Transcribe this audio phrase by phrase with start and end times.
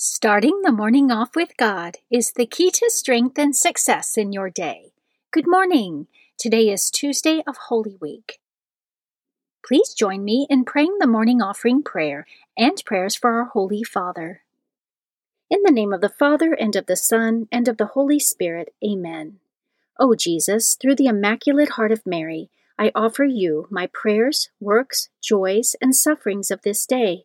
[0.00, 4.48] Starting the morning off with God is the key to strength and success in your
[4.48, 4.92] day.
[5.32, 6.06] Good morning.
[6.38, 8.38] Today is Tuesday of Holy Week.
[9.66, 12.26] Please join me in praying the morning offering prayer
[12.56, 14.42] and prayers for our Holy Father.
[15.50, 18.72] In the name of the Father, and of the Son, and of the Holy Spirit,
[18.84, 19.40] Amen.
[19.98, 25.74] O Jesus, through the Immaculate Heart of Mary, I offer you my prayers, works, joys,
[25.80, 27.24] and sufferings of this day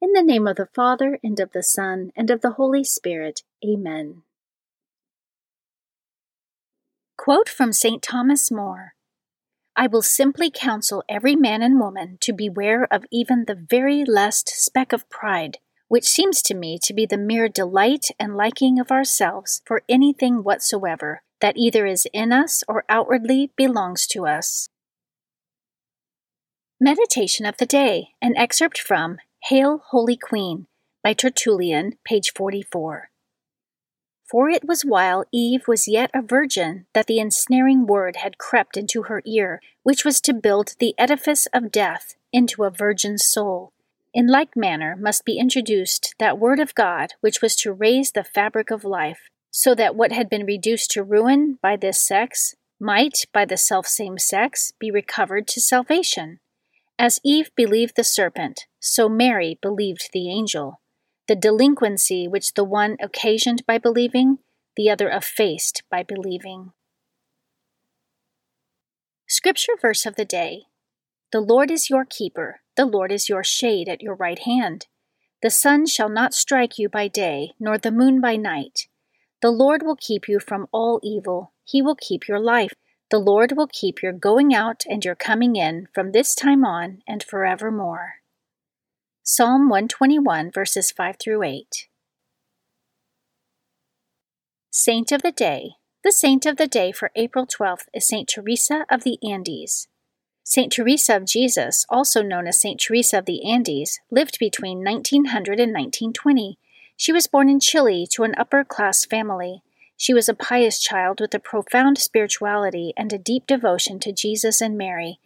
[0.00, 3.42] In the name of the Father, and of the Son, and of the Holy Spirit.
[3.64, 4.22] Amen.
[7.16, 8.00] Quote from St.
[8.00, 8.94] Thomas More
[9.74, 14.48] I will simply counsel every man and woman to beware of even the very least
[14.48, 15.58] speck of pride,
[15.88, 20.44] which seems to me to be the mere delight and liking of ourselves for anything
[20.44, 24.68] whatsoever that either is in us or outwardly belongs to us.
[26.80, 30.66] Meditation of the Day, an excerpt from Hail, Holy Queen,
[31.02, 33.08] by Tertullian, page 44.
[34.30, 38.76] For it was while Eve was yet a virgin that the ensnaring word had crept
[38.76, 43.72] into her ear, which was to build the edifice of death into a virgin's soul.
[44.12, 48.24] In like manner must be introduced that word of God which was to raise the
[48.24, 53.24] fabric of life, so that what had been reduced to ruin by this sex might,
[53.32, 56.40] by the selfsame sex, be recovered to salvation.
[56.98, 60.80] As Eve believed the serpent, so Mary believed the angel.
[61.28, 64.38] The delinquency which the one occasioned by believing,
[64.76, 66.72] the other effaced by believing.
[69.28, 70.64] Scripture verse of the day
[71.30, 74.86] The Lord is your keeper, the Lord is your shade at your right hand.
[75.40, 78.88] The sun shall not strike you by day, nor the moon by night.
[79.40, 82.72] The Lord will keep you from all evil, he will keep your life.
[83.10, 87.02] The Lord will keep your going out and your coming in from this time on
[87.06, 88.16] and forevermore.
[89.22, 91.88] Psalm 121, verses 5 through 8.
[94.70, 95.72] Saint of the Day.
[96.04, 99.88] The saint of the day for April 12th is Saint Teresa of the Andes.
[100.44, 105.60] Saint Teresa of Jesus, also known as Saint Teresa of the Andes, lived between 1900
[105.60, 106.58] and 1920.
[106.96, 109.62] She was born in Chile to an upper class family.
[110.00, 114.60] She was a pious child with a profound spirituality and a deep devotion to Jesus
[114.60, 115.18] and Mary.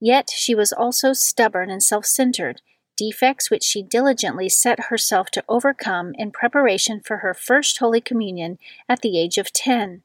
[0.00, 2.60] Yet she was also stubborn and self centered,
[2.96, 8.58] defects which she diligently set herself to overcome in preparation for her first Holy Communion
[8.88, 10.02] at the age of ten.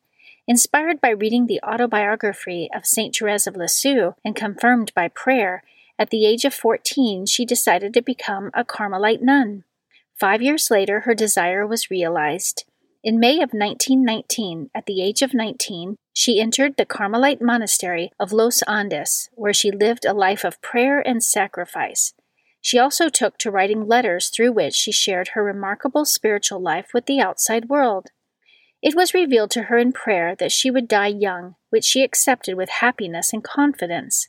[0.48, 3.16] Inspired by reading the autobiography of St.
[3.16, 5.64] Therese of Lisieux and confirmed by prayer,
[5.98, 9.64] at the age of 14 she decided to become a Carmelite nun.
[10.20, 12.66] Five years later, her desire was realized.
[13.04, 18.32] In May of 1919, at the age of 19, she entered the Carmelite monastery of
[18.32, 22.14] Los Andes, where she lived a life of prayer and sacrifice.
[22.62, 27.08] She also took to writing letters through which she shared her remarkable spiritual life with
[27.08, 28.10] the outside world.
[28.84, 32.56] It was revealed to her in prayer that she would die young, which she accepted
[32.56, 34.28] with happiness and confidence.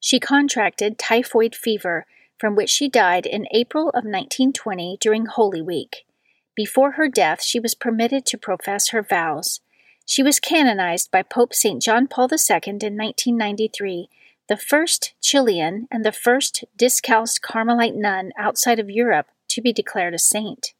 [0.00, 2.06] She contracted typhoid fever,
[2.38, 6.06] from which she died in April of 1920 during Holy Week.
[6.54, 9.60] Before her death, she was permitted to profess her vows.
[10.04, 11.80] She was canonized by Pope St.
[11.80, 14.08] John Paul II in 1993,
[14.48, 20.14] the first Chilean and the first discalced Carmelite nun outside of Europe to be declared
[20.14, 20.74] a saint.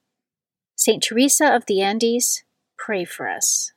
[0.75, 1.03] St.
[1.03, 2.43] Teresa of the Andes,
[2.77, 3.73] pray for us.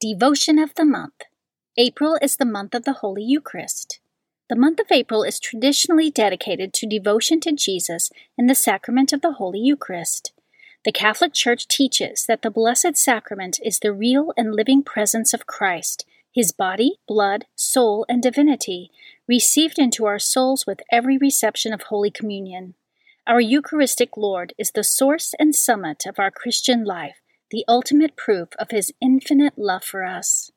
[0.00, 1.22] Devotion of the Month
[1.76, 4.00] April is the month of the Holy Eucharist.
[4.48, 9.20] The month of April is traditionally dedicated to devotion to Jesus and the sacrament of
[9.20, 10.32] the Holy Eucharist.
[10.84, 15.48] The Catholic Church teaches that the Blessed Sacrament is the real and living presence of
[15.48, 18.92] Christ, his body, blood, soul, and divinity,
[19.26, 22.74] received into our souls with every reception of Holy Communion.
[23.26, 27.16] Our Eucharistic Lord is the source and summit of our Christian life
[27.50, 30.50] the ultimate proof of his infinite love for us.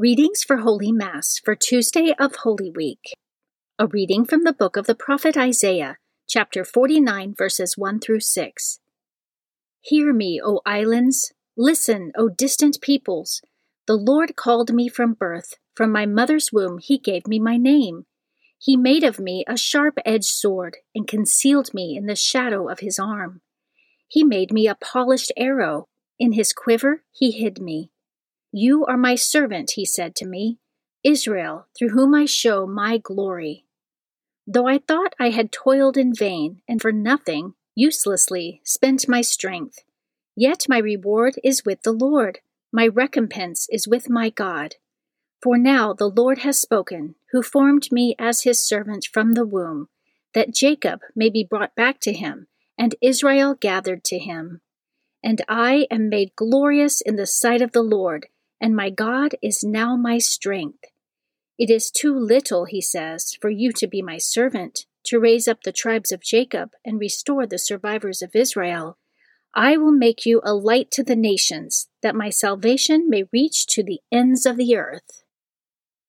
[0.00, 3.16] Readings for Holy Mass for Tuesday of Holy Week.
[3.80, 5.96] A reading from the book of the prophet Isaiah,
[6.28, 8.78] chapter 49, verses 1 through 6.
[9.80, 11.32] Hear me, O islands.
[11.56, 13.42] Listen, O distant peoples.
[13.88, 15.54] The Lord called me from birth.
[15.74, 18.06] From my mother's womb, he gave me my name.
[18.56, 22.78] He made of me a sharp edged sword and concealed me in the shadow of
[22.78, 23.40] his arm.
[24.06, 25.88] He made me a polished arrow.
[26.20, 27.90] In his quiver he hid me.
[28.52, 30.58] You are my servant, he said to me,
[31.04, 33.66] Israel, through whom I show my glory.
[34.46, 39.80] Though I thought I had toiled in vain, and for nothing, uselessly, spent my strength,
[40.34, 42.40] yet my reward is with the Lord,
[42.72, 44.76] my recompense is with my God.
[45.42, 49.88] For now the Lord has spoken, who formed me as his servant from the womb,
[50.34, 52.48] that Jacob may be brought back to him
[52.78, 54.60] and Israel gathered to him.
[55.22, 58.28] And I am made glorious in the sight of the Lord,
[58.60, 60.84] and my God is now my strength.
[61.58, 65.62] It is too little, he says, for you to be my servant, to raise up
[65.62, 68.96] the tribes of Jacob and restore the survivors of Israel.
[69.54, 73.82] I will make you a light to the nations, that my salvation may reach to
[73.82, 75.24] the ends of the earth.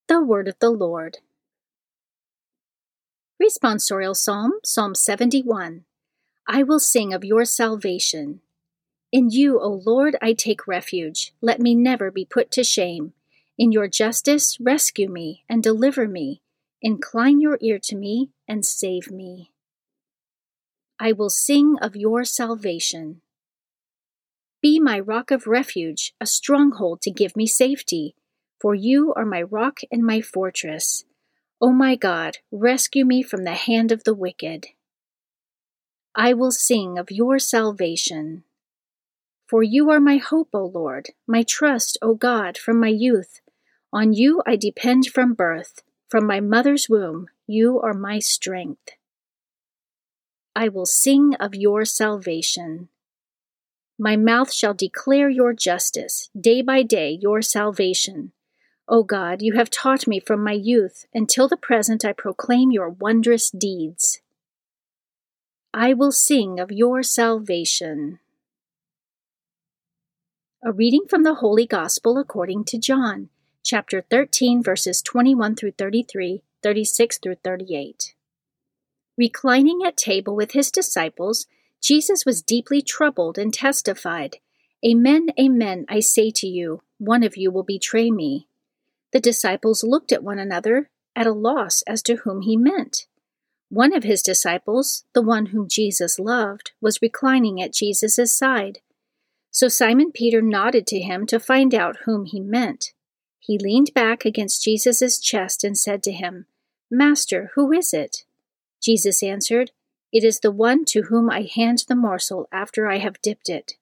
[0.06, 1.18] The Word of the Lord.
[3.42, 5.84] Responsorial Psalm, Psalm 71.
[6.46, 8.40] I will sing of your salvation.
[9.12, 11.32] In you, O Lord, I take refuge.
[11.40, 13.12] Let me never be put to shame.
[13.58, 16.42] In your justice, rescue me and deliver me.
[16.80, 19.50] Incline your ear to me and save me.
[20.98, 23.20] I will sing of your salvation.
[24.62, 28.14] Be my rock of refuge, a stronghold to give me safety,
[28.60, 31.04] for you are my rock and my fortress.
[31.60, 34.68] O my God, rescue me from the hand of the wicked.
[36.14, 38.44] I will sing of your salvation.
[39.50, 43.40] For you are my hope, O Lord, my trust, O God, from my youth.
[43.92, 45.82] On you I depend from birth.
[46.08, 48.90] From my mother's womb, you are my strength.
[50.54, 52.90] I will sing of your salvation.
[53.98, 58.30] My mouth shall declare your justice, day by day your salvation.
[58.86, 62.88] O God, you have taught me from my youth, until the present I proclaim your
[62.88, 64.20] wondrous deeds.
[65.74, 68.20] I will sing of your salvation.
[70.62, 73.30] A reading from the Holy Gospel according to John,
[73.64, 78.14] chapter 13, verses 21 through 33, 36 through 38.
[79.16, 81.46] Reclining at table with his disciples,
[81.80, 84.36] Jesus was deeply troubled and testified,
[84.86, 88.46] Amen, amen, I say to you, one of you will betray me.
[89.14, 93.06] The disciples looked at one another, at a loss as to whom he meant.
[93.70, 98.80] One of his disciples, the one whom Jesus loved, was reclining at Jesus' side.
[99.50, 102.92] So Simon Peter nodded to him to find out whom he meant.
[103.38, 106.46] He leaned back against Jesus' chest and said to him,
[106.90, 108.24] Master, who is it?
[108.82, 109.72] Jesus answered,
[110.12, 113.74] It is the one to whom I hand the morsel after I have dipped it.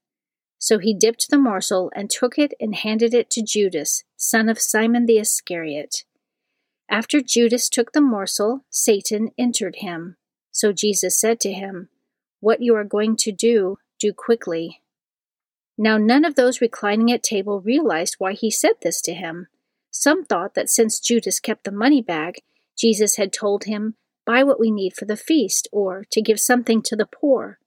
[0.58, 4.60] So he dipped the morsel and took it and handed it to Judas, son of
[4.60, 6.04] Simon the Iscariot.
[6.90, 10.16] After Judas took the morsel, Satan entered him.
[10.50, 11.90] So Jesus said to him,
[12.40, 14.80] What you are going to do, do quickly.
[15.78, 19.46] Now none of those reclining at table realized why he said this to him.
[19.90, 22.42] Some thought that since Judas kept the money bag,
[22.76, 23.94] Jesus had told him,
[24.26, 27.58] Buy what we need for the feast, or to give something to the poor.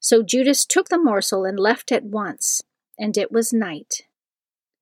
[0.00, 2.60] So Judas took the morsel and left at once,
[2.98, 4.02] and it was night.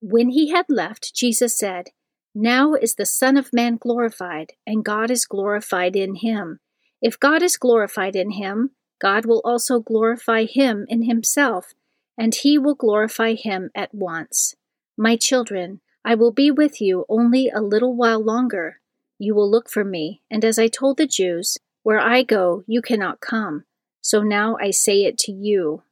[0.01, 1.91] When he had left, Jesus said,
[2.33, 6.59] now is the Son of Man glorified, and God is glorified in him.
[7.01, 11.73] If God is glorified in him, God will also glorify him in himself,
[12.17, 14.55] and he will glorify him at once.
[14.97, 18.79] My children, I will be with you only a little while longer.
[19.17, 22.81] You will look for me, and as I told the Jews, where I go, you
[22.81, 23.65] cannot come.
[24.01, 25.83] So now I say it to you.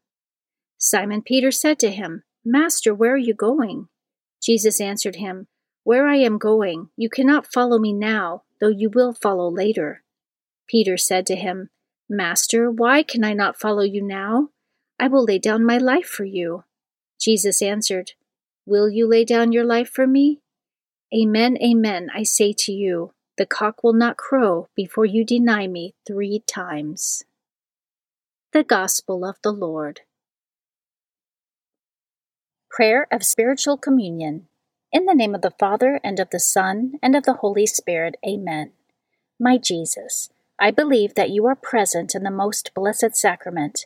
[0.77, 3.87] Simon Peter said to him, Master, where are you going?
[4.41, 5.47] Jesus answered him,
[5.83, 10.03] where I am going, you cannot follow me now, though you will follow later.
[10.67, 11.69] Peter said to him,
[12.07, 14.49] Master, why can I not follow you now?
[14.99, 16.65] I will lay down my life for you.
[17.19, 18.13] Jesus answered,
[18.65, 20.41] Will you lay down your life for me?
[21.13, 25.95] Amen, amen, I say to you, the cock will not crow before you deny me
[26.05, 27.23] three times.
[28.51, 30.01] The Gospel of the Lord.
[32.69, 34.47] Prayer of Spiritual Communion.
[34.91, 38.17] In the name of the Father, and of the Son, and of the Holy Spirit,
[38.27, 38.71] amen.
[39.39, 40.29] My Jesus,
[40.59, 43.85] I believe that you are present in the most blessed sacrament.